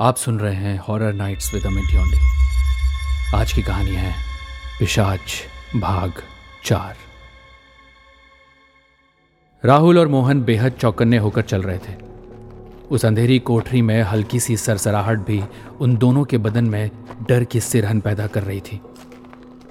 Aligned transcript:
आप 0.00 0.16
सुन 0.16 0.40
रहे 0.40 0.54
हैं 0.54 0.78
horror 0.78 1.12
nights 1.12 1.54
with 1.54 1.66
Amit 1.66 1.84
Yonde 1.94 2.16
आज 3.36 3.52
की 3.52 3.62
कहानी 3.62 3.90
है 3.90 4.12
पिशाच 4.78 5.20
भाग 5.76 6.12
चार। 6.64 6.96
राहुल 9.64 9.98
और 9.98 10.08
मोहन 10.08 10.42
बेहद 10.42 10.72
चौकन्ने 10.72 11.18
होकर 11.18 11.42
चल 11.42 11.62
रहे 11.62 11.78
थे। 11.78 11.94
उस 12.90 13.04
अंधेरी 13.04 13.38
कोठरी 13.38 13.82
में 13.82 14.02
हल्की 14.02 14.40
सी 14.40 14.56
सरसराहट 14.56 15.18
भी 15.18 15.42
उन 15.80 15.96
दोनों 15.96 16.24
के 16.24 16.38
बदन 16.38 16.64
में 16.64 16.90
डर 17.28 17.44
की 17.44 17.60
सिरहन 17.60 18.00
पैदा 18.00 18.26
कर 18.26 18.42
रही 18.42 18.60
थी। 18.60 18.80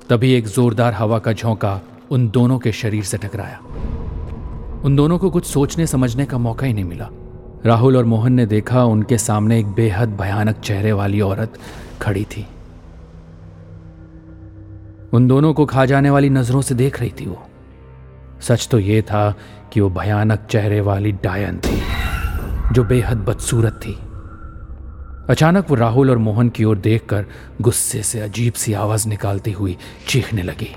तभी 0.09 0.33
एक 0.33 0.47
जोरदार 0.47 0.93
हवा 0.93 1.19
का 1.19 1.33
झोंका 1.33 1.81
उन 2.11 2.29
दोनों 2.29 2.59
के 2.59 2.71
शरीर 2.71 3.03
से 3.03 3.17
टकराया। 3.17 3.59
उन 4.85 4.95
दोनों 4.95 5.17
को 5.17 5.29
कुछ 5.29 5.45
सोचने 5.45 5.87
समझने 5.87 6.25
का 6.25 6.37
मौका 6.37 6.67
ही 6.67 6.73
नहीं 6.73 6.85
मिला। 6.85 7.09
राहुल 7.65 7.97
और 7.97 8.05
मोहन 8.05 8.33
ने 8.33 8.45
देखा 8.45 8.83
उनके 8.83 9.17
सामने 9.17 9.59
एक 9.59 9.67
बेहद 9.67 10.09
भयानक 10.09 10.55
चेहरे 10.55 10.91
वाली 10.91 11.21
औरत 11.21 11.53
खड़ी 12.01 12.23
थी। 12.25 12.45
उन 15.13 15.27
दोनों 15.27 15.53
को 15.53 15.65
खा 15.65 15.85
जाने 15.85 16.09
वाली 16.09 16.29
नज़रों 16.29 16.61
से 16.61 16.75
देख 16.75 16.99
रही 16.99 17.09
थी 17.09 17.25
वो। 17.25 17.41
सच 18.41 18.67
तो 18.71 18.79
यह 18.79 19.01
था 19.01 19.33
कि 19.73 19.81
वो 19.81 19.89
भयानक 19.89 20.47
चेहरे 20.49 20.81
वाली 20.81 21.11
डायन 21.11 21.57
थी, 21.57 21.81
जो 22.73 22.83
बेहद 22.83 23.17
बदसूरत 23.17 23.73
थी। 23.73 23.97
अचानक 25.29 25.69
वो 25.69 25.75
राहुल 25.75 26.09
और 26.09 26.17
मोहन 26.17 26.49
की 26.49 26.63
ओर 26.63 26.77
देखकर 26.77 27.25
गुस्से 27.61 28.03
से 28.03 28.19
अजीब 28.19 28.53
सी 28.53 28.73
आवाज़ 28.73 29.07
निकालती 29.09 29.51
हुई 29.51 29.77
चीखने 30.07 30.43
लगी। 30.43 30.75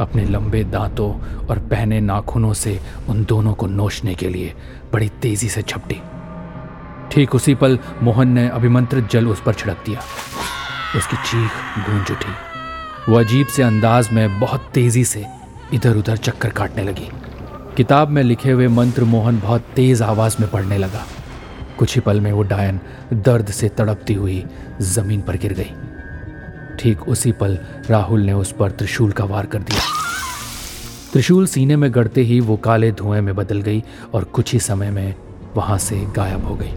अपने 0.00 0.24
लंबे 0.24 0.64
दांतों 0.64 1.10
और 1.46 1.58
पहने 1.58 2.00
नाखूनों 2.00 2.52
से 2.52 2.80
उन 3.08 3.24
दोनों 3.24 3.54
को 3.54 3.66
नोचने 3.66 4.14
के 4.14 4.28
लिए 4.28 4.54
बड़ी 4.92 5.08
तेज़ी 5.08 5.48
से 5.48 5.62
झपटी। 5.62 6.00
ठीक 7.12 7.34
उसी 7.34 7.54
पल 7.54 7.78
मोहन 8.02 8.28
ने 8.28 8.48
अभिमंत्रित 8.48 9.10
जल 9.10 9.26
उस 9.26 9.40
पर 9.40 9.54
छिड़क 9.54 9.76
दिया। 9.86 10.00
उसकी 10.96 11.16
चीख 11.16 11.50
गूंज 11.90 12.10
उठी। 12.10 12.32
वो 13.12 13.18
अजीब 13.18 13.46
से 13.46 13.62
अंदाज 13.62 14.08
में 14.12 14.40
बहुत 14.40 14.70
तेज़ी 14.74 15.04
से 15.04 15.26
इधर 15.74 15.96
उधर 15.96 16.16
चक्कर 16.16 16.50
काटने 16.50 16.84
लगी। 16.84 17.08
किताब 17.76 18.08
में 18.08 18.22
लिखे 18.22 18.50
हुए 18.50 18.68
मंत्र 18.68 19.04
मोहन 19.04 19.40
बहुत 19.40 19.64
तेज 19.76 20.02
आवाज़ 20.02 20.36
में 20.40 20.50
पढ़ने 20.50 20.78
लगा। 20.78 21.06
कुछ 21.78 21.94
ही 21.94 22.00
पल 22.00 22.20
में 22.20 22.32
वो 22.32 22.42
डायन 22.42 22.80
दर्द 23.12 23.46
से 23.46 23.68
तड़पती 23.68 24.14
हुई 24.14 24.44
ज़मीन 24.80 25.20
पर 25.20 25.36
गिर 25.36 25.52
गई। 25.52 25.70
ठीक 26.78 27.08
उसी 27.08 27.32
पल 27.32 27.58
राहुल 27.90 28.20
ने 28.20 28.32
उस 28.32 28.52
पर 28.52 28.70
त्रिशूल 28.70 29.12
का 29.12 29.24
वार 29.24 29.46
कर 29.46 29.58
दिया। 29.58 29.80
त्रिशूल 31.12 31.46
सीने 31.46 31.76
में 31.76 31.94
गड़ते 31.94 32.20
ही 32.20 32.40
वो 32.40 32.56
काले 32.56 32.92
धुएँ 32.92 33.20
में 33.20 33.34
बदल 33.36 33.60
गई 33.60 33.84
और 34.14 34.24
कुछ 34.24 34.52
ही 34.52 34.60
समय 34.60 34.90
में 34.90 35.14
वहाँ 35.56 35.78
से 35.78 36.00
गायब 36.16 36.44
हो 36.44 36.54
गई। 36.54 36.74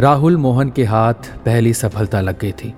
राहुल, 0.00 0.36
मोहन 0.36 0.70
के 0.70 0.84
हाथ 0.84 1.14
पहली 1.44 1.74
सफलता 1.74 2.20
लग 2.20 2.38
गई 2.38 2.52
थी 2.52 2.74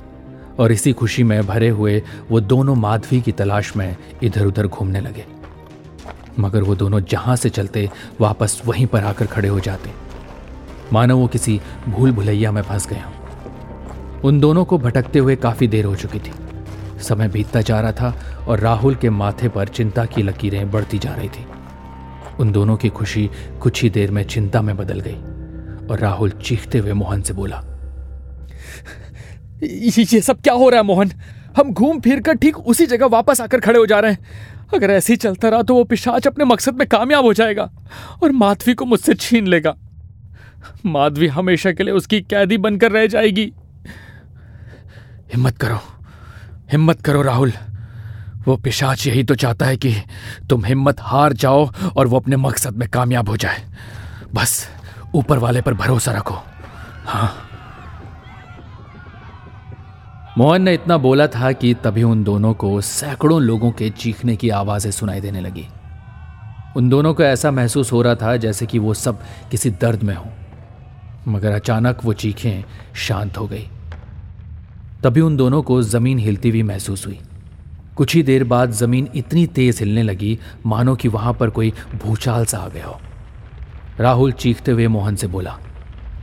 और 0.58 0.72
इसी 0.72 0.92
खुशी 0.92 1.22
में 1.22 1.46
भरे 1.46 1.68
हुए 1.68 2.02
वो 2.30 2.40
दोनों 2.40 2.74
माधवी 2.74 3.20
की 3.20 3.32
तलाश 3.32 3.76
में 3.76 3.96
इधर 4.22 4.46
उधर 4.46 4.66
घूमने 4.66 5.00
लगे। 5.00 5.24
मगर 6.38 6.62
वो 6.62 6.74
दोनों 6.74 7.00
जहाँ 7.00 7.36
से 7.36 7.48
चलते 7.48 7.90
वापस 8.20 8.62
वहीं 8.66 8.86
पर 8.86 9.04
आकर 9.04 9.26
खड़े 9.26 9.48
हो 9.48 9.60
जाते। 9.60 9.90
मानो 10.92 11.16
वो 11.18 11.26
किसी 11.26 11.60
भूल 11.88 12.12
भुलैया 12.12 12.52
में 12.52 12.62
फंस 12.62 12.86
गया 12.86 13.12
उन 14.26 14.38
दोनों 14.40 14.64
को 14.64 14.76
भटकते 14.78 15.18
हुए 15.18 15.34
काफ़ी 15.36 15.66
देर 15.68 15.84
हो 15.84 15.94
चुकी 15.96 16.18
थी। 16.18 16.32
समय 17.02 17.28
बीतता 17.28 17.60
जा 17.60 17.80
रहा 17.80 17.92
था 17.92 18.44
और 18.48 18.60
राहुल 18.60 18.94
के 18.94 19.10
माथे 19.10 19.48
पर 19.48 19.68
चिंता 19.68 20.04
की 20.04 20.22
लकीरें 20.22 20.70
बढ़ती 20.70 20.98
जा 20.98 21.14
रही 21.14 21.28
थी। 21.28 21.44
उन 22.40 22.50
दोनों 22.52 22.76
की 22.76 22.88
खुशी 22.88 23.28
कुछ 23.60 23.82
ही 23.82 23.90
देर 23.90 24.10
में 24.10 24.22
चिंता 24.24 24.62
में 24.62 24.76
बदल 24.76 25.00
गई 25.00 25.16
और 25.86 25.98
राहुल 25.98 26.30
चीखते 26.40 26.78
हुए 26.78 26.92
मोहन 26.92 27.22
से 27.22 27.34
बोला, 27.34 27.62
ये 29.62 30.20
सब 30.20 30.40
क्या 30.40 30.54
हो 30.54 30.68
रहा 30.68 30.80
है 30.80 30.86
मोहन? 30.86 31.12
हम 31.56 31.72
घूम 31.72 32.00
फिर 32.00 32.20
कर 32.20 32.34
ठीक 32.36 32.58
उसी 32.58 32.86
जगह 32.86 33.06
वापस 33.08 33.40
आकर 33.40 33.60
खड़े 33.60 33.78
हो 33.78 33.86
जा 33.86 34.00
रहे 34.00 34.12
हैं। 34.12 34.18
अगर 34.74 34.90
ऐसे 34.90 35.12
ही 35.12 35.16
चलता 35.16 35.48
रहा 35.48 35.62
तो 35.62 35.74
वो 35.74 35.84
पिशाच 35.84 36.26
अपने 36.26 36.44
मकसद 36.44 36.74
में 36.74 36.86
कामयाब 36.88 37.24
हो 37.24 37.32
जाएगा 37.32 37.70
और 38.22 38.32
माधवी 38.32 38.74
को 38.74 38.84
मुझसे 38.84 39.14
छीन 39.14 39.46
लेगा। 39.46 39.74
माधवी 40.86 41.26
हमेशा 41.28 41.72
के 41.72 41.84
लिए 41.84 41.94
उसकी 41.94 42.20
कैदी 42.22 42.58
बनकर 42.58 42.92
रह 42.92 43.06
जाएगी। 43.06 43.52
हिम्मत 45.36 45.56
करो। 45.56 45.78
हिम्मत 46.72 47.00
करो, 47.00 47.22
राहुल। 47.22 47.52
वो 48.48 48.56
पिशाच 48.56 49.06
यही 49.06 49.24
तो 49.24 49.34
चाहता 49.34 49.66
है 49.66 49.76
कि 49.76 49.94
तुम 50.50 50.64
हिम्मत 50.64 50.96
हार 51.00 51.32
जाओ 51.32 51.70
और 51.96 52.06
वो 52.06 52.16
अपने 52.20 52.36
मकसद 52.36 52.76
में 52.76 52.88
कामयाब 52.88 53.28
हो 53.28 53.36
जाए। 53.36 53.62
बस, 54.34 54.68
ऊपर 55.14 55.38
वाले 55.38 55.60
पर 55.60 55.74
भरोसा 55.74 56.12
रखो। 56.12 56.34
हाँ। 57.06 57.48
मोहन 60.38 60.62
ने 60.62 60.74
इतना 60.74 60.96
बोला 60.96 61.26
था 61.26 61.52
कि 61.52 61.74
तभी 61.74 62.02
उन 62.02 62.24
दोनों 62.24 62.54
को 62.54 62.80
सैकड़ों 62.80 63.42
लोगों 63.42 63.70
के 63.70 63.90
चीखने 63.90 64.36
की 64.36 64.48
आवाज़ें 64.48 64.90
सुनाई 64.90 65.20
देने 65.20 65.40
लगी। 65.40 65.68
उन 66.76 66.88
दोनों 66.88 67.14
को 67.14 67.22
ऐसा 67.22 67.50
महसूस 67.50 67.92
हो 67.92 68.02
रहा 68.02 68.14
था 68.14 68.36
जैसे 68.36 68.66
कि 68.66 68.78
वो 68.78 68.94
सब 68.94 69.22
किसी 69.50 69.70
दर्द 69.70 70.02
में 70.02 70.14
हो। 70.14 70.26
मगर 71.28 71.52
अचानक 71.52 71.98
वो 72.04 72.12
चीखें 72.12 72.64
शांत 72.94 73.38
हो 73.38 73.46
गई। 73.46 73.70
तभी 75.06 75.20
उन 75.20 75.36
दोनों 75.36 75.62
को 75.62 75.80
ज़मीन 75.82 76.18
हिलती 76.18 76.50
हुई 76.50 76.62
महसूस 76.62 77.06
हुई। 77.06 77.18
कुछ 77.96 78.14
ही 78.14 78.22
देर 78.22 78.44
बाद 78.44 78.70
ज़मीन 78.72 79.08
इतनी 79.14 79.46
तेज 79.46 79.78
हिलने 79.80 80.02
लगी, 80.02 80.38
मानो 80.66 80.94
कि 80.94 81.08
वहाँ 81.08 81.32
पर 81.32 81.50
कोई 81.50 81.72
भूचाल 81.94 82.44
सा 82.44 82.58
आ 82.58 82.68
गया 82.68 82.86
हो। 82.86 82.98
राहुल 84.00 84.32
चीखते 84.32 84.72
हुए 84.72 84.86
मोहन 84.86 85.16
से 85.16 85.26
बोला, 85.26 85.56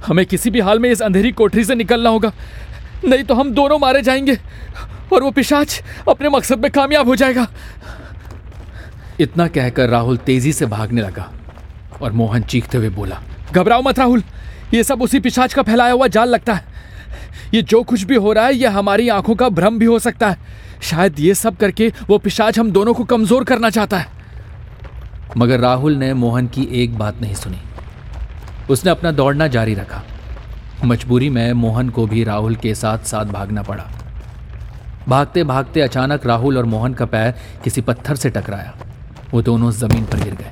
हमें 0.07 0.25
किसी 0.25 0.49
भी 0.49 0.59
हाल 0.59 0.79
में 0.79 0.89
इस 0.89 1.01
अंधेरी 1.01 1.31
कोठरी 1.31 1.63
से 1.63 1.75
निकलना 1.75 2.09
होगा। 2.09 2.31
नहीं 3.05 3.23
तो 3.23 3.35
हम 3.35 3.51
दोनों 3.51 3.77
मारे 3.79 4.01
जाएँगे 4.01 4.37
और 5.13 5.23
वो 5.23 5.31
पिशाच 5.31 5.81
अपने 6.09 6.29
मकसद 6.29 6.59
में 6.59 6.69
कामयाब 6.71 7.07
हो 7.07 7.15
जाएगा। 7.15 7.47
इतना 9.19 9.47
कहकर 9.47 9.89
राहुल 9.89 10.17
तेज़ी 10.17 10.53
से 10.53 10.65
भागने 10.65 11.01
लगा 11.01 11.31
और 12.01 12.11
मोहन 12.11 12.43
चीखते 12.43 12.77
हुए 12.77 12.89
बोला, 12.89 13.21
घबराओ 13.51 13.81
मत 13.81 13.99
राहुल, 13.99 14.23
ये 14.73 14.83
सब 14.83 15.01
उसी 15.01 15.19
पिशाच 15.21 15.53
का 15.53 15.63
फैलाया 15.63 15.93
हुआ 15.93 16.07
जाल 16.09 16.29
लगता 16.29 16.53
है। 16.53 16.72
ये 17.53 17.61
जो 17.61 17.81
कुछ 17.83 18.03
भी 18.03 18.15
हो 18.15 18.33
रहा 18.33 18.45
है, 18.45 18.55
ये 18.55 18.67
हमारी 18.67 19.09
आँखों 19.09 19.35
का 19.35 19.49
भ्रम 19.49 19.79
भी 19.79 19.85
हो 19.85 19.99
सकता 19.99 20.29
है। 20.29 20.37
शायद 20.81 21.19
ये 21.19 21.33
सब 21.33 21.57
करके 21.57 21.91
वो 22.09 22.17
पिशाच 22.17 22.59
हम 22.59 22.71
दोनों 22.71 22.93
को 22.93 23.03
कमज़ोर 23.03 23.43
करना 23.43 23.69
चाहता 23.69 23.97
है। 23.97 24.07
मगर 25.37 25.59
राहुल 25.59 25.95
ने 25.95 26.13
मोहन 26.13 26.47
की 26.47 26.67
एक 26.83 26.97
बात 26.97 27.21
नहीं 27.21 27.35
सुनी। 27.35 27.59
उसने 28.69 28.91
अपना 28.91 29.11
दौड़ना 29.11 29.47
जारी 29.47 29.73
रखा। 29.73 30.03
मजबूरी 30.85 31.29
में 31.29 31.53
मोहन 31.53 31.89
को 31.89 32.05
भी 32.07 32.23
राहुल 32.23 32.55
के 32.55 32.75
साथ 32.75 33.05
साथ 33.05 33.25
भागना 33.25 33.61
पड़ा। 33.61 33.83
भागते 35.07 35.43
भागते 35.43 35.81
अचानक 35.81 36.25
राहुल 36.25 36.57
और 36.57 36.65
मोहन 36.65 36.93
का 36.93 37.05
पैर 37.05 37.33
किसी 37.63 37.81
पत्थर 37.81 38.15
से 38.15 38.29
टकराया। 38.29 38.73
वो 39.33 39.41
दोनों 39.41 39.71
ज़मीन 39.71 40.05
पर 40.05 40.23
गिर 40.23 40.35
गए। 40.35 40.51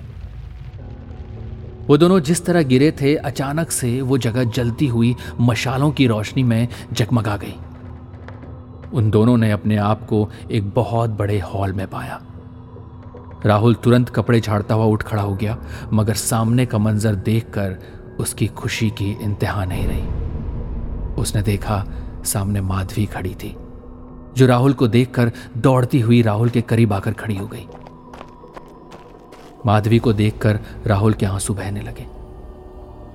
वो 1.91 1.97
दोनों 1.97 2.19
जिस 2.19 2.46
तरह 2.46 2.62
गिरे 2.63 2.91
थे, 2.91 3.16
अचानक 3.16 3.72
से 3.72 3.90
वो 4.02 4.18
जगह 4.18 4.44
जलती 4.44 4.88
हुई 4.88 5.16
मशालों 5.40 5.90
की 5.91 6.06
रोशनी 6.07 6.44
में 6.44 6.68
जगमगा 6.94 7.35
गई। 7.38 7.56
उन 8.94 9.09
दोनों 9.09 9.35
ने 9.38 9.52
अपने 9.52 9.78
आप 9.78 10.06
को 10.06 10.30
एक 10.51 10.69
बहुत 10.69 11.09
बड़े 11.09 11.40
हॉल 11.40 11.74
में 11.74 11.85
पाया। 11.88 12.22
राहुल 13.46 13.75
तुरंत 13.75 14.09
कपड़े 14.09 14.40
झाड़ता 14.40 14.75
हुआ 14.75 14.85
उठ 14.85 15.03
खड़ा 15.03 15.22
हो 15.22 15.35
गया, 15.35 15.57
मगर 15.94 16.13
सामने 16.13 16.66
का 16.66 16.78
मंजर 16.78 17.16
देखकर 17.16 17.78
उसकी 18.19 18.47
खुशी 18.47 18.90
की 18.91 19.12
इंतहा 19.22 19.66
नहीं 19.66 19.88
रही। 19.88 21.13
उसने 21.22 21.41
देखा 21.41 21.84
सामने 22.25 22.62
माधवी 22.62 23.06
खड़ी 23.06 23.35
थी, 23.35 23.56
जो 24.38 24.46
राहुल 24.46 24.74
को 24.74 24.88
देखकर 24.88 25.31
दौड़ती 25.57 26.00
हुई 26.00 26.22
राहुल 26.22 26.50
के 26.50 26.62
करीब 26.62 26.94
आकर 26.94 27.13
खड़ी 27.13 27.38
हो 27.38 27.47
गई। 27.47 27.68
माधवी 29.66 30.00
को 30.00 30.14
देखकर 30.14 30.60
राहुल 30.88 31.13
के 31.13 31.25
आँसू 31.25 31.54
बहने 31.54 31.81
लगे। 31.81 32.06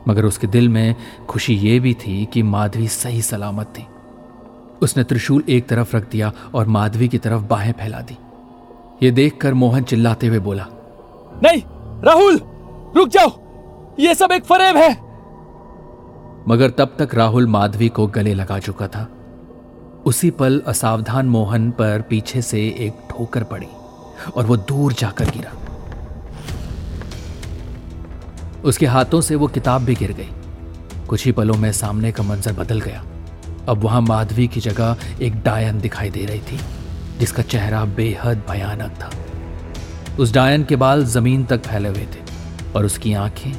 मगर 0.09 0.25
उसके 0.25 0.47
दिल 0.47 0.69
में 0.69 0.95
खुशी 1.29 1.55
ये 1.55 1.81
भी 1.81 1.95
थी 1.95 2.27
कि 2.27 2.43
माधवी 2.43 2.89
सही 2.89 3.23
सलामत 3.23 3.67
थी। 3.67 3.87
उसने 4.83 5.05
त्रिशूल 5.05 5.45
एक 5.49 5.69
तरफ़ 5.69 5.97
रख 5.97 6.11
दिया 6.11 6.33
और 6.55 6.67
माधवी 6.67 7.09
की 7.09 7.19
तरफ़ 7.19 7.43
बाहें 7.43 7.73
फैला 7.73 8.01
दी। 8.01 8.19
ये 9.03 9.11
देखकर 9.11 9.55
मोहन 9.55 9.83
चिल्लाते 9.83 10.27
हुए 10.27 10.39
बोला 10.39 10.67
नहीं 11.43 11.63
राहुल 12.05 12.41
रुक 12.97 13.09
जाओ। 13.09 13.29
ये 13.99 14.15
सब 14.15 14.33
एक 14.33 14.45
फरेब 14.45 14.77
है। 14.77 14.91
मगर 16.49 16.71
तब 16.71 16.97
तक 16.99 17.15
राहुल 17.15 17.47
माधवी 17.47 17.89
को 17.89 18.07
गले 18.07 18.35
लगा 18.35 18.59
चुका 18.59 18.89
था। 18.89 19.09
उसी 20.07 20.31
पल 20.31 20.63
असावधान 20.67 21.27
मोहन 21.27 21.71
पर 21.71 22.03
पीछे 22.11 22.43
से 22.43 22.61
एक 22.61 22.93
ठोकर 23.11 23.45
पड़ी 23.45 23.69
और 24.37 24.47
वो 24.47 24.57
दूर 24.57 24.93
जाकर 24.93 25.25
गिरा। 25.25 25.66
उसके 28.67 28.87
हाथों 28.87 29.21
से 29.21 29.35
वो 29.35 29.47
किताब 29.47 29.83
भी 29.83 29.95
गिर 29.95 30.13
गई। 30.13 30.29
कुछ 31.09 31.25
ही 31.25 31.33
पलों 31.33 31.55
में 31.55 31.73
सामने 31.73 32.13
का 32.13 32.23
मंजर 32.23 32.53
बदल 32.53 32.81
गया। 32.81 33.05
अब 33.69 33.83
वहाँ 33.83 34.01
माधवी 34.01 34.47
की 34.49 34.61
जगह 34.61 34.97
एक 35.23 35.43
डायन 35.43 35.81
दिखाई 35.81 36.11
दे 36.11 36.25
रही 36.27 36.41
थी, 36.41 36.59
जिसका 37.19 37.43
चेहरा 37.43 37.85
बेहद 37.85 38.43
भयानक 38.51 38.99
था। 39.03 39.11
उस 40.19 40.33
डायन 40.33 40.65
के 40.65 40.77
बाल 40.77 41.05
ज़मीन 41.05 41.45
तक 41.45 41.63
फैले 41.63 41.89
हुए 41.89 42.07
थे 42.07 42.73
और 42.73 42.85
उसकी 42.85 43.13
आँखें 43.15 43.53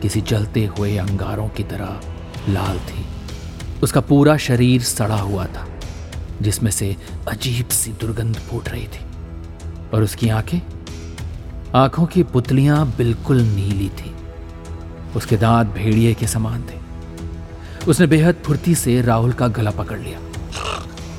किसी 0.00 0.20
जलते 0.20 0.64
हुए 0.66 0.96
अंगारों 0.96 1.48
की 1.48 1.62
तरह 1.62 2.00
लाल 2.48 2.78
थी। 2.78 3.04
उसका 3.82 4.00
पूरा 4.00 4.36
शरीर 4.36 4.82
सड़ा 4.82 5.16
हुआ 5.16 5.44
था, 5.46 5.66
जिसमें 6.42 6.70
से 6.70 6.96
अजीब 7.28 7.68
सी 7.68 7.92
दुर्गंध 7.92 8.36
फूट 8.36 8.68
रही 8.68 8.86
थी 8.86 9.04
और 9.94 10.02
उसकी 10.02 10.28
आँखें, 10.28 10.60
आँखों 11.74 12.06
की 12.06 12.22
पुतलियाँ 12.22 12.86
बिल्कुल 12.96 13.40
नीली 13.40 13.88
थी। 13.88 14.14
उसके 15.16 15.36
दांत 15.36 15.66
भेड़िए 15.66 16.14
के 16.14 16.26
समान 16.26 16.62
थे। 16.62 16.80
उसने 17.88 18.06
बेहद 18.06 18.42
फुर्ती 18.46 18.74
से 18.74 19.00
राहुल 19.02 19.32
का 19.32 19.48
गला 19.48 19.70
पकड़ 19.70 19.98
लिया। 19.98 20.18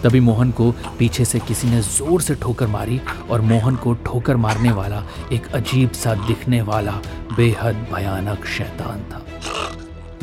तभी 0.04 0.19
मोहन 0.19 0.51
को 0.51 0.72
पीछे 1.00 1.25
से 1.25 1.40
किसी 1.40 1.68
ने 1.68 1.81
ज़ोर 1.81 2.22
से 2.22 2.36
ठोकर 2.36 2.68
मारी 2.68 3.01
और 3.30 3.42
मोहन 3.42 3.75
को 3.75 3.94
ठोकर 3.94 4.38
मारने 4.38 4.72
वाला 4.72 5.04
एक 5.34 5.48
अजीब 5.48 5.92
सा 5.92 6.16
दिखने 6.16 6.62
वाला 6.62 7.00
बेहद 7.38 7.88
भयानक 7.94 8.45
शैतान 8.45 9.04
था। 9.04 9.22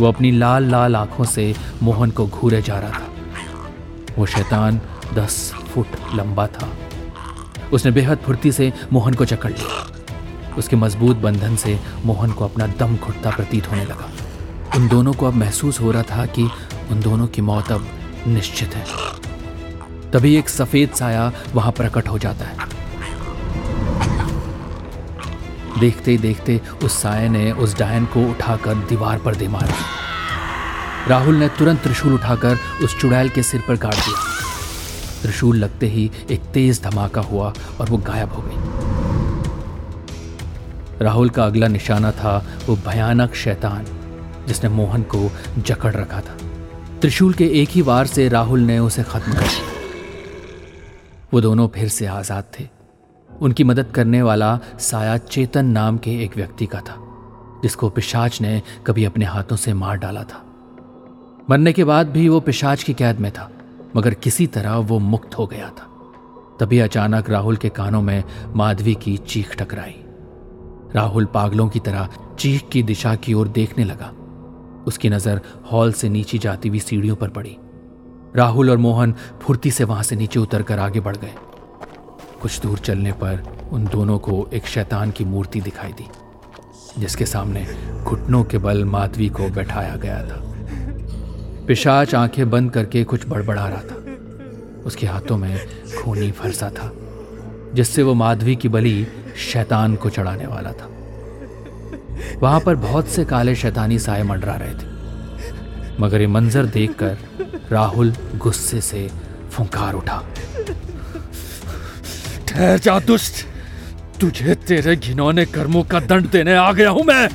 वो 0.00 0.06
अपनी 0.06 0.30
लाल 0.30 0.70
लाल 0.70 0.96
आँखों 0.96 1.24
से 1.24 1.54
मोहन 1.82 2.10
को 2.10 2.26
घूरे 2.26 2.62
जा 2.62 2.78
रहा 2.78 2.90
था। 2.90 3.08
वो 4.18 4.26
शैतान 4.26 4.80
दस 5.14 5.52
फुट 5.52 5.86
लंबा 6.14 6.46
था। 6.46 6.68
उसने 7.72 7.90
बेहद 7.90 8.18
फुर्ती 8.18 8.52
से 8.52 8.72
मोहन 8.92 9.14
को 9.14 9.24
चकड़ 9.24 9.50
लिया। 9.50 9.99
उसके 10.58 10.76
मज़बूत 10.76 11.16
बंधन 11.16 11.56
से 11.56 11.78
मोहन 12.04 12.32
को 12.32 12.44
अपना 12.44 12.66
दम 12.66 12.96
घुटता 12.96 13.30
प्रतीत 13.30 13.70
होने 13.70 13.84
लगा। 13.84 14.10
उन 14.76 14.88
दोनों 14.88 15.12
को 15.12 15.26
अब 15.26 15.34
महसूस 15.34 15.80
हो 15.80 15.90
रहा 15.90 16.02
था 16.02 16.26
कि 16.26 16.50
उन 16.90 17.00
दोनों 17.00 17.26
की 17.26 17.42
मौत 17.42 17.72
अब 17.72 17.86
निश्चित 18.26 18.74
है। 18.74 18.84
तभी 20.10 20.34
एक 20.36 20.48
सफ़ेद 20.48 20.90
साया 20.90 21.32
वहाँ 21.54 21.72
प्रकट 21.72 22.08
हो 22.08 22.18
जाता 22.18 22.44
है। 22.44 22.68
देखते 25.80 26.10
ही 26.10 26.18
देखते 26.18 26.60
उस 26.84 27.02
साय 27.02 27.28
ने 27.28 27.52
उस 27.52 27.78
डायन 27.78 28.04
को 28.04 28.30
उठाकर 28.30 28.74
दीवार 28.74 29.18
पर 29.18 29.34
दे 29.34 29.48
मारा। 29.48 29.74
राहुल 31.08 31.34
ने 31.34 31.48
तुरंत 31.48 31.82
त्रिशूल 31.82 32.14
उठाकर 32.14 32.58
उस 32.84 32.98
चुड़ैल 33.00 33.28
के 33.28 33.42
सिर 33.42 33.62
पर 33.68 33.76
गाड़ 33.76 33.94
दिया। 33.94 34.18
त्रिशूल 35.22 35.56
लगते 35.56 35.86
ही 35.86 36.10
एक 36.30 36.40
तेज 36.40 36.82
धमाका 36.82 37.20
हुआ 37.20 37.52
और 37.80 37.90
वो 37.90 37.96
गायब 37.96 38.32
हो 38.32 38.42
गई। 38.42 38.69
राहुल 41.02 41.30
का 41.30 41.44
अगला 41.44 41.68
निशाना 41.68 42.10
था 42.12 42.36
वो 42.66 42.76
भयानक 42.86 43.34
शैतान, 43.34 43.84
जिसने 44.46 44.70
मोहन 44.70 45.02
को 45.02 45.30
जकड़ 45.58 45.94
रखा 45.94 46.20
था। 46.20 46.36
त्रिशूल 47.00 47.32
के 47.34 47.46
एक 47.62 47.68
ही 47.68 47.82
वार 47.82 48.06
से 48.06 48.28
राहुल 48.28 48.60
ने 48.60 48.78
उसे 48.78 49.02
खत्म 49.02 49.32
कर 49.32 49.40
दिया। 49.40 49.68
वो 51.32 51.40
दोनों 51.40 51.68
फिर 51.68 51.88
से 51.88 52.06
आज़ाद 52.06 52.44
थे। 52.58 52.68
उनकी 53.28 53.64
मदद 53.64 53.90
करने 53.90 54.22
वाला 54.22 54.58
साया 54.78 55.16
चेतन 55.16 55.66
नाम 55.66 55.98
के 55.98 56.10
एक 56.24 56.36
व्यक्ति 56.36 56.66
का 56.66 56.80
था, 56.80 56.96
जिसको 57.62 57.88
पिशाच 57.90 58.40
ने 58.40 58.60
कभी 58.86 59.04
अपने 59.04 59.24
हाथों 59.24 59.56
से 59.56 59.72
मार 59.74 59.96
डाला 59.96 60.22
था। 60.22 60.44
मरने 61.50 61.72
के 61.72 61.84
बाद 61.84 62.10
भी 62.10 62.28
वो 62.28 62.40
पिशाच 62.40 62.82
की 62.82 62.94
कैद 62.94 63.20
में 63.20 63.30
था, 63.32 63.50
मगर 63.96 64.14
किसी 64.14 64.46
तरह 64.46 64.76
वो 64.76 64.98
मुक्त 64.98 65.38
हो 65.38 65.46
गया 65.46 65.68
था। 65.68 65.88
तभी 66.60 66.78
अचानक 66.78 67.30
राहुल 67.30 67.56
के 67.56 67.68
कानों 67.68 68.02
में 68.02 68.22
माधवी 68.54 68.94
की 68.94 69.16
चीख 69.16 69.56
टकराई। 69.56 69.96
राहुल 70.94 71.24
पागलों 71.24 71.68
की 71.68 71.80
तरह 71.80 72.08
चीख 72.38 72.68
की 72.68 72.82
दिशा 72.82 73.14
की 73.14 73.34
ओर 73.34 73.48
देखने 73.48 73.84
लगा। 73.84 74.12
उसकी 74.86 75.08
नज़र 75.08 75.40
हॉल 75.72 75.92
से 75.92 76.08
नीचे 76.08 76.38
जाती 76.38 76.68
हुई 76.68 76.78
सीढ़ियों 76.78 77.16
पर 77.16 77.28
पड़ी। 77.28 77.56
राहुल 78.36 78.70
और 78.70 78.76
मोहन 78.76 79.14
फुर्ती 79.42 79.70
से 79.70 79.84
वहाँ 79.84 80.02
से 80.02 80.16
नीचे 80.16 80.40
उतरकर 80.40 80.78
आगे 80.78 81.00
बढ़ 81.00 81.16
गए। 81.16 81.34
कुछ 82.42 82.60
दूर 82.60 82.78
चलने 82.78 83.12
पर 83.12 83.42
उन 83.72 83.84
दोनों 83.84 84.18
को 84.18 84.48
एक 84.52 84.66
शैतान 84.66 85.10
की 85.10 85.24
मूर्ति 85.24 85.60
दिखाई 85.60 85.92
दी, 85.92 86.06
जिसके 86.98 87.26
सामने 87.26 87.66
घुटनों 88.04 88.44
के 88.44 88.58
बल 88.58 88.84
माधवी 88.84 89.28
को 89.28 89.48
बैठाया 89.48 89.96
गया 89.96 90.22
था। 90.22 90.42
पिशाच 91.66 92.14
आँखें 92.14 92.50
बंद 92.50 92.70
करके 92.70 93.04
कुछ 93.04 93.28
बड़बड़ा 93.28 93.68
रहा 93.68 93.80
था। 93.80 94.02
उसके 94.86 95.06
हाथों 95.06 95.36
में 95.36 95.58
खूनी 95.98 96.30
फरसा 96.30 96.70
था। 96.70 96.92
जिससे 97.74 98.02
वो 98.02 98.14
माधवी 98.14 98.56
की 98.56 98.68
बलि 98.68 99.06
शैतान 99.52 99.96
को 99.96 100.10
चढ़ाने 100.10 100.46
वाला 100.46 100.72
था। 100.72 100.88
वहाँ 102.38 102.60
पर 102.60 102.74
बहुत 102.74 103.08
से 103.08 103.24
काले 103.24 103.54
शैतानी 103.54 103.98
साय 103.98 104.22
मंडरा 104.22 104.54
रहे 104.54 104.74
थे। 104.74 104.88
मगर 106.00 106.20
ये 106.20 106.26
मंजर 106.26 106.66
देखकर 106.66 107.18
राहुल 107.72 108.14
गुस्से 108.36 108.80
से 108.80 109.10
फुंकार 109.50 109.94
उठा। 109.94 110.22
ठहर 112.48 112.78
जा 112.78 113.00
दुष्ट। 113.00 113.46
तुझे 114.20 114.54
तेरे 114.54 114.96
घिनौने 114.96 115.44
कर्मों 115.44 115.82
का 115.82 116.00
दंड 116.00 116.30
देने 116.30 116.54
आ 116.54 116.72
गया 116.72 116.90
हूँ 116.90 117.04
मैं। 117.04 117.28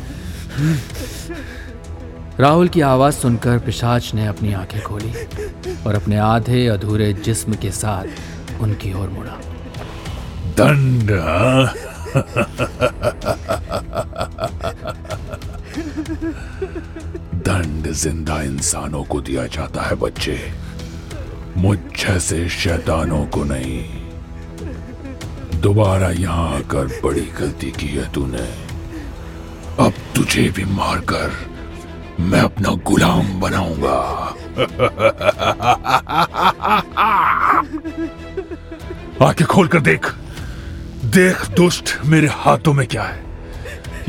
राहुल 2.40 2.68
की 2.68 2.82
आवाज़ 2.82 3.16
सुनकर 3.16 3.60
पिशाच 3.60 4.14
ने 4.14 4.28
अपनी 4.28 4.54
आँखें 4.54 4.82
खोली 4.82 5.12
और 5.88 5.96
अपने 5.96 6.18
आधे 6.18 6.68
अधूरे 6.68 7.14
जिस्म 7.14 7.54
के 7.54 7.72
साथ 7.72 8.62
उनकी 8.62 8.94
ओर 8.94 9.10
मुड़ा। 9.10 9.40
दंड? 10.58 11.12
दंड 17.46 17.88
ज़िंदा 17.92 18.42
इंसानों 18.42 19.04
को 19.04 19.22
दिया 19.22 19.48
जाता 19.48 19.82
है, 19.82 19.96
बच्चे। 19.96 20.52
मुझ 21.58 21.78
जैसे 21.78 22.50
शैतानों 22.50 23.26
को 23.26 23.44
नहीं। 23.44 23.84
दोबारा 25.62 26.10
यहाँ 26.12 26.56
आकर 26.56 27.02
बड़ी 27.04 27.26
गलती 27.40 27.72
की 27.72 27.88
है 27.88 28.14
तूने। 28.14 28.48
अब 29.80 29.94
तुझे 30.16 30.50
भी 30.50 30.66
मारकर 30.66 31.32
मैं 32.20 32.42
अपना 32.42 32.70
गुलाम 32.70 33.40
बनाऊँगा। 33.40 34.00
आके 39.26 39.44
खोल 39.44 39.68
कर 39.68 39.80
देख। 39.80 40.16
देख 41.16 41.50
दुष्ट 41.50 41.90
मेरे 42.06 42.28
हाथों 42.28 42.74
में 42.74 42.88
क्या 42.88 43.04
है? 43.04 43.24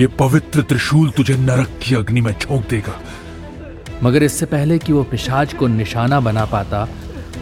ये 0.00 0.06
पवित्र 0.06 0.62
त्रिशूल 0.62 1.11
तुझे 1.11 1.37
नरक 1.37 1.79
की 1.82 1.94
अग्नि 1.94 2.20
में 2.20 2.32
झोंक 2.32 2.69
देगा। 2.69 3.00
मगर 4.03 4.23
इससे 4.23 4.47
पहले 4.47 4.79
कि 4.79 4.93
वो 4.93 5.03
पिशाच 5.03 5.55
को 5.55 5.67
निशाना 5.67 6.20
बना 6.20 6.44
पाता, 6.44 6.88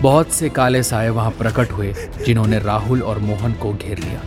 बहुत 0.00 0.32
से 0.32 0.49
काले 0.49 0.82
साए 0.82 1.08
वहाँ 1.08 1.31
प्रकट 1.31 1.72
हुए, 1.72 1.94
जिन्होंने 2.26 2.58
राहुल 2.58 3.02
और 3.02 3.19
मोहन 3.19 3.52
को 3.52 3.72
घेर 3.72 3.99
लिया। 3.99 4.20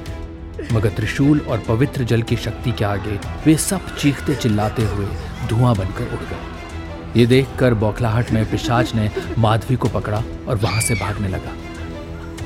मगर 0.73 0.89
त्रिशूल 0.89 1.39
और 1.39 1.59
पवित्र 1.59 2.03
जल 2.03 2.21
की 2.21 2.35
शक्ति 2.35 2.71
के 2.71 2.85
आगे 2.85 3.19
वे 3.45 3.55
सब 3.57 3.95
चीखते 3.95 4.35
चिल्लाते 4.35 4.85
हुए 4.85 5.07
धुआँ 5.47 5.75
बनकर 5.75 6.03
उड़ 6.03 6.23
गए। 6.23 7.19
ये 7.19 7.25
देखकर 7.25 7.73
बौखलाहट 7.73 8.31
में 8.31 8.51
पिशाच 8.51 8.95
ने 8.95 9.11
माधवी 9.37 9.75
को 9.75 9.87
पकड़ा 9.87 10.23
और 10.47 10.55
वहाँ 10.55 10.81
से 10.81 10.95
भागने 10.95 11.27
लगा। 11.27 11.53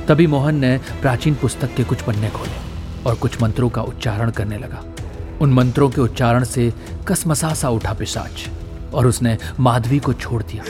तभी 0.07 0.27
मोहन 0.27 0.55
ने 0.55 0.77
प्राचीन 1.01 1.35
पुस्तक 1.35 1.75
के 1.75 1.83
कुछ 1.83 2.01
पन्ने 2.01 2.29
खोले। 2.29 2.70
और 3.05 3.15
कुछ 3.15 3.41
मंत्रों 3.41 3.69
का 3.69 3.81
उच्चारण 3.81 4.29
करने 4.29 4.57
लगा। 4.57 4.83
उन 5.41 5.53
मंत्रों 5.53 5.89
के 5.89 6.01
उच्चारण 6.01 6.43
से 6.43 6.73
कसमसा 7.07 7.53
सा 7.53 7.69
उठा 7.69 7.93
पिशाच 7.93 8.47
और 8.93 9.07
उसने 9.07 9.37
माधवी 9.59 9.99
को 9.99 10.13
छोड़ 10.13 10.43
दिया। 10.43 10.63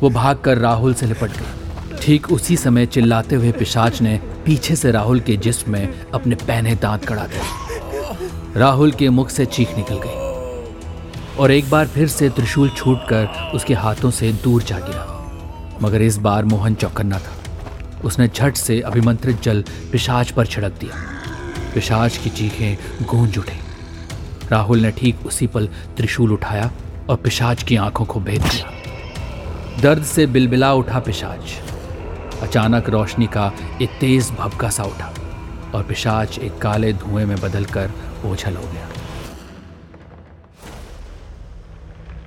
वो 0.00 0.10
भागकर 0.10 0.58
राहुल 0.58 0.94
से 0.94 1.06
लिपट 1.06 1.30
गई। 1.30 1.96
ठीक 2.02 2.32
उसी 2.32 2.56
समय 2.56 2.86
चिल्लाते 2.86 3.36
हुए 3.36 3.52
पिशाच 3.52 4.00
ने 4.02 4.20
पीछे 4.44 4.76
से 4.76 4.90
राहुल 4.90 5.20
के 5.20 5.36
जिस्म 5.36 5.72
में 5.72 6.04
अपने 6.14 6.34
पहने 6.34 6.74
दांत 6.74 7.04
कड़ा 7.04 7.26
दिए। 7.26 7.40
राहुल 8.56 8.92
के 8.92 9.08
मुख 9.08 9.30
से 9.30 9.46
चीख 9.46 9.76
निकल 9.76 9.98
गई 9.98 11.36
और 11.38 11.50
एक 11.50 11.70
बार 11.70 11.86
फिर 11.86 12.08
से 12.08 12.28
त्रिशूल 12.28 12.68
छूटकर 12.68 13.52
उसके 13.54 13.74
हाथों 13.74 14.10
से 14.10 14.32
दूर 14.32 14.62
जा 14.62 14.78
गिरा। 14.78 15.06
मगर 15.82 16.02
इस 16.02 16.16
बार 16.16 16.44
मोहन 16.44 16.74
चौकन्ना 16.74 17.18
था। 17.18 18.00
उसने 18.04 18.28
झट 18.28 18.56
से 18.56 18.80
अभिमंत्रित 18.80 19.42
जल 19.42 19.64
पिशाच 19.92 20.30
पर 20.30 20.46
छिड़क 20.46 20.72
दिया। 20.80 21.19
पिशाच 21.70 22.16
की 22.16 22.30
चीखें 22.30 23.06
गूंज 23.06 23.38
उठी। 23.38 23.58
राहुल 24.50 24.78
ने 24.78 24.90
ठीक 24.90 25.26
उसी 25.26 25.46
पल 25.46 25.68
त्रिशूल 25.96 26.32
उठाया 26.32 26.70
और 27.10 27.16
पिशाच 27.16 27.62
की 27.62 27.76
आँखों 27.76 28.04
को 28.04 28.20
भेद 28.20 28.42
दिया। 28.42 28.70
दर्द 29.82 30.04
से 30.04 30.26
बिलबिला 30.26 30.72
उठा 30.72 30.98
पिशाच। 30.98 31.52
अचानक 32.42 32.88
रोशनी 32.88 33.26
का 33.26 33.52
एक 33.82 33.90
तेज 34.00 34.30
भबका 34.30 34.70
सा 34.70 34.84
उठा 34.84 35.12
और 35.74 35.82
पिशाच 35.82 36.38
एक 36.38 36.58
काले 36.58 36.92
धुएँ 36.92 37.24
में 37.24 37.40
बदलकर 37.40 37.90
ओझल 38.24 38.56
हो 38.56 38.62
गया। 38.62 38.88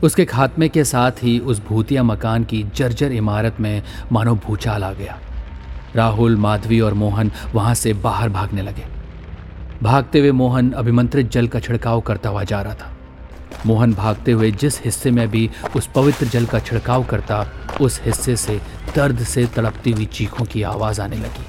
उसके 0.04 0.26
खात्मे 0.26 0.70
के 0.70 0.84
साथ 0.84 1.12
ही 1.24 1.40
उस 1.40 1.62
भूतिया 1.66 2.04
मकान 2.04 2.44
की 2.44 2.64
जर्जर 2.76 3.12
इमारत 3.12 3.60
में 3.60 3.84
मानो 4.12 4.36
भूचाल 4.36 4.84
आ 4.84 4.94
गया। 4.94 5.20
राहुल, 5.96 6.36
माधवी 6.38 6.80
और 6.80 6.94
मोहन 6.94 7.32
वहाँ 7.54 7.74
से 7.74 7.94
बाहर 7.94 8.30
भागने 8.30 8.62
लगे। 8.62 9.03
भागते 9.84 10.20
हुए 10.20 10.32
मोहन 10.32 10.72
अभिमंत्रित 10.72 11.32
जल 11.32 11.48
का 11.48 11.60
छिड़काव 11.60 12.02
करता 12.02 12.30
हुआ 12.30 12.44
जा 12.44 12.62
रहा 12.62 12.74
था। 12.74 12.92
मोहन 13.66 13.94
भागते 13.94 14.32
हुए 14.32 14.52
जिस 14.52 14.84
हिस्से 14.86 15.12
में 15.12 15.30
भी 15.30 15.50
उस 15.76 15.90
पवित्र 15.96 16.26
जल 16.26 16.46
का 16.46 16.60
छिड़काव 16.60 17.04
करता, 17.04 17.48
उस 17.82 18.02
हिस्से 18.02 18.36
से 18.36 18.62
दर्द 18.96 19.20
से 19.20 19.46
तड़पती 19.46 19.92
हुई 19.92 20.06
चीखों 20.06 20.46
की 20.46 20.64
आवाज़ 20.64 21.02
आने 21.02 21.16
लगी। 21.16 21.46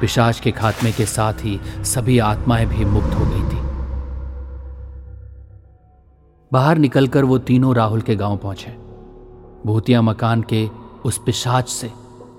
पिशाच 0.00 0.40
के 0.40 0.50
खात्मे 0.50 0.92
के 0.92 1.06
साथ 1.06 1.32
ही 1.32 1.60
सभी 1.84 2.18
आत्माएँ 2.18 2.66
भी 2.66 2.84
मुक्त 2.84 3.14
हो 3.14 3.24
गई 3.24 3.42
थी। 3.42 3.62
बाहर 6.52 6.78
निकलकर 6.78 7.24
वो 7.24 7.38
तीनों 7.38 7.74
राहुल 7.74 8.00
के 8.00 8.16
गाँव 8.16 8.36
पहुँचे। 8.36 8.76
भूतिया 9.66 10.02
मकान 10.02 10.42
के 10.42 10.68
उस 11.04 11.20
पिशाच 11.26 11.68
से 11.68 11.90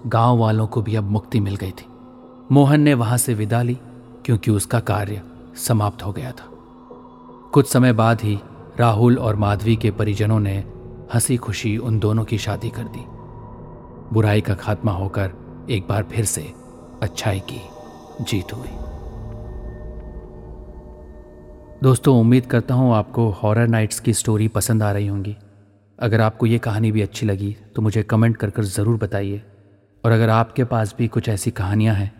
गाँव 0.08 0.38
वालों 0.38 0.68
को 0.68 0.82
भी 0.82 0.96
अब 0.96 1.04
मुक्ति 1.04 1.39
मिल 1.39 1.56
गई 1.56 1.72
थी। 1.72 1.86
मोहन 2.51 2.82
ने 2.82 2.94
वहाँ 2.94 3.18
से 3.18 3.34
विदा 3.34 3.62
ली। 3.62 3.78
क्योंकि 4.29 4.51
उसका 4.51 4.79
कार्य 4.79 5.21
समाप्त 5.57 6.03
हो 6.05 6.12
गया 6.12 6.31
था। 6.31 6.50
कुछ 7.53 7.69
समय 7.69 7.93
बाद 7.93 8.21
ही 8.21 8.38
राहुल 8.79 9.17
और 9.17 9.36
माधवी 9.36 9.75
के 9.75 9.91
परिजनों 9.91 10.39
ने 10.39 10.53
हँसी 11.13 11.38
खुशी 11.38 11.75
उन 11.77 11.98
दोनों 12.00 12.25
की 12.25 12.38
शादी 12.38 12.69
कर 12.69 12.83
दी। 12.83 13.05
बुराई 14.13 14.41
का 14.41 14.55
खात्मा 14.55 14.91
होकर 14.91 15.31
एक 15.69 15.88
बार 15.88 16.03
फिर 16.03 16.25
से 16.25 16.41
अच्छाई 17.01 17.39
की 17.39 17.62
जीत 18.24 18.53
हुई। 18.53 18.69
दोस्तों, 21.83 22.19
उम्मीद 22.19 22.45
करता 22.45 22.74
हूँ 22.74 22.93
आपको 22.95 23.29
हॉरर 23.33 23.67
नाइट्स 23.67 24.00
की 24.00 24.13
स्टोरी 24.13 24.48
पसंद 24.48 24.83
आ 24.83 24.91
रही 24.91 25.07
होंगी। 25.07 25.38
अगर 26.00 26.21
आपको 26.21 26.45
ये 26.45 26.59
कहानी 26.59 26.91
भी 26.91 27.01
अच्छी 27.01 27.25
लगी 27.25 27.55
तो 27.75 27.81
मुझे 27.81 28.03
कमेंट 28.03 28.38
कर 28.38 28.50
कर 28.50 28.63
ज़रूर 28.63 28.98
बताइए। 28.98 29.43
और 30.03 30.12
अगर 30.12 30.29
आपके 30.29 30.63
पास 30.63 30.95
भी 30.98 31.07
कुछ 31.07 31.29
ऐसी 31.29 31.51
कहानियाँ 31.51 31.95
हैं, 31.95 32.12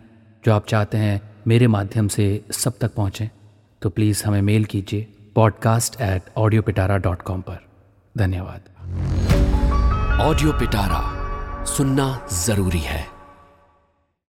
जो 0.44 0.52
आप 0.52 0.66
चाहते 0.66 0.98
हैं 0.98 1.29
मेरे 1.46 1.66
माध्यम 1.66 2.08
से 2.08 2.44
सब 2.50 2.78
तक 2.78 2.94
पहुँचें 2.94 3.28
तो 3.82 3.90
प्लीज़ 3.90 4.24
हमें 4.24 4.42
मेल 4.42 4.64
कीजिए 4.64 5.06
podcast 5.34 6.00
at 6.00 6.22
audio 6.36 6.62
Pitara 6.62 6.96
dot 6.96 7.22
com 7.22 7.40
पर। 7.40 7.58
धन्यवाद। 8.18 8.60
ऑडियो 10.20 10.52
पिटारा 10.52 11.20
सुनना 11.64 12.28
ज़रूरी 12.32 12.78
है। 12.78 13.19